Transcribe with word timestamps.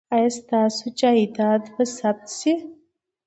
ایا 0.15 0.29
ستاسو 0.37 0.85
جایداد 0.99 1.63
به 1.75 1.83
ثبت 1.97 2.27
شي؟ 2.39 2.53